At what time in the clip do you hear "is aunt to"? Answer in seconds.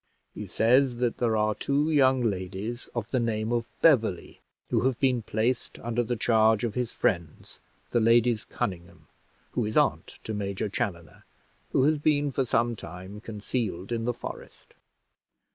9.63-10.33